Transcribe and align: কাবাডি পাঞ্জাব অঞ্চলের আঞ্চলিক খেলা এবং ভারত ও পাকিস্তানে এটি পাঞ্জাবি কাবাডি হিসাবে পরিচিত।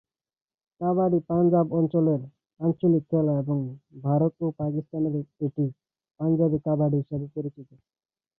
কাবাডি 0.81 1.19
পাঞ্জাব 1.27 1.67
অঞ্চলের 1.79 2.21
আঞ্চলিক 2.59 3.03
খেলা 3.11 3.33
এবং 3.41 3.57
ভারত 4.01 4.33
ও 4.41 4.47
পাকিস্তানে 4.59 5.09
এটি 5.41 5.65
পাঞ্জাবি 6.19 6.57
কাবাডি 6.65 6.97
হিসাবে 7.01 7.27
পরিচিত। 7.35 7.69